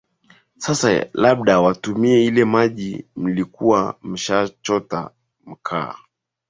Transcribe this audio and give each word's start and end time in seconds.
sasa 0.57 1.05
labda 1.13 1.61
watumie 1.61 2.25
ile 2.25 2.45
maji 2.45 3.05
mlikuwa 3.15 3.97
msha 4.03 4.49
chota 4.61 5.11
mkaa 5.45 5.95